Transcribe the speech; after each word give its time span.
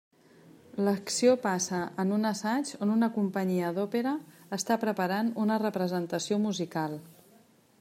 L'acció 0.85 1.35
passa 1.43 1.81
en 2.03 2.13
un 2.15 2.25
assaig 2.29 2.71
on 2.85 2.93
una 2.95 3.11
companyia 3.19 3.69
d'òpera 3.77 4.15
està 4.59 4.79
preparant 4.87 5.31
una 5.45 5.61
representació 5.67 6.43
musical. 6.49 7.01